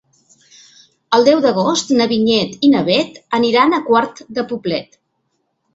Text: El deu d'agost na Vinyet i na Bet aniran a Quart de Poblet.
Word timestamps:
El 1.17 1.27
deu 1.27 1.43
d'agost 1.43 1.93
na 1.99 2.09
Vinyet 2.13 2.67
i 2.69 2.73
na 2.75 2.83
Bet 2.91 3.21
aniran 3.41 3.79
a 3.81 3.85
Quart 3.91 4.27
de 4.39 4.49
Poblet. 4.55 5.01